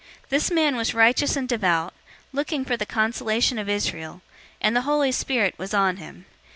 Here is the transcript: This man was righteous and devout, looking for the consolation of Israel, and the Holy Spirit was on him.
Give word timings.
This 0.29 0.49
man 0.49 0.75
was 0.75 0.95
righteous 0.95 1.35
and 1.35 1.47
devout, 1.47 1.93
looking 2.33 2.65
for 2.65 2.75
the 2.75 2.87
consolation 2.87 3.59
of 3.59 3.69
Israel, 3.69 4.21
and 4.59 4.75
the 4.75 4.81
Holy 4.89 5.11
Spirit 5.11 5.53
was 5.59 5.75
on 5.75 5.97
him. 5.97 6.25